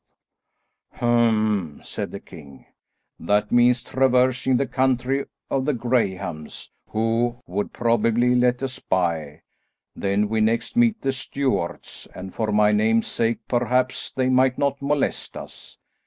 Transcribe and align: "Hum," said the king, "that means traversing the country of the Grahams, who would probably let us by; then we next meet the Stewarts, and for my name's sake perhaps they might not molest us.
"Hum," 0.93 1.79
said 1.83 2.09
the 2.09 2.19
king, 2.19 2.65
"that 3.19 3.51
means 3.51 3.83
traversing 3.83 4.57
the 4.57 4.65
country 4.65 5.27
of 5.47 5.65
the 5.65 5.75
Grahams, 5.75 6.71
who 6.87 7.37
would 7.45 7.71
probably 7.71 8.33
let 8.33 8.63
us 8.63 8.79
by; 8.79 9.43
then 9.95 10.27
we 10.27 10.41
next 10.41 10.75
meet 10.75 10.99
the 11.03 11.11
Stewarts, 11.11 12.07
and 12.15 12.33
for 12.33 12.51
my 12.51 12.71
name's 12.71 13.05
sake 13.05 13.41
perhaps 13.47 14.11
they 14.11 14.27
might 14.27 14.57
not 14.57 14.81
molest 14.81 15.37
us. 15.37 15.77